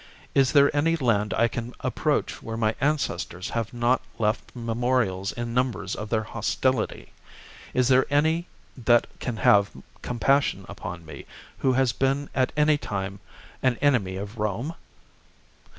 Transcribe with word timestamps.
Is 0.33 0.51
there 0.53 0.75
any 0.75 0.95
land 0.95 1.31
I 1.35 1.47
can 1.47 1.75
approach 1.81 2.41
where 2.41 2.57
my 2.57 2.73
ancestors 2.81 3.51
have 3.51 3.71
not 3.71 4.01
left 4.17 4.51
memorials 4.55 5.31
in 5.31 5.53
numbers 5.53 5.93
of 5.93 6.09
their 6.09 6.23
hostility} 6.23 7.11
Is 7.75 7.87
there 7.87 8.07
any 8.09 8.47
that 8.75 9.05
can 9.19 9.37
have 9.37 9.69
compassion 10.01 10.65
upon 10.67 11.05
me, 11.05 11.27
who 11.59 11.73
has 11.73 11.93
been 11.93 12.31
at 12.33 12.51
any 12.57 12.79
time 12.79 13.19
an 13.61 13.75
enemy 13.79 14.15
of 14.15 14.39
Rome 14.39 14.73